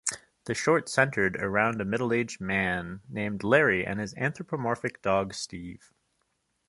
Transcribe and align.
The 0.45 0.55
short 0.55 0.89
centered 0.89 1.35
around 1.35 1.79
a 1.79 1.85
middle-aged 1.85 2.41
man 2.41 3.01
named 3.07 3.43
Larry 3.43 3.85
and 3.85 3.99
his 3.99 4.15
anthropomorphic 4.15 5.03
dog 5.03 5.35
Steve. 5.35 5.93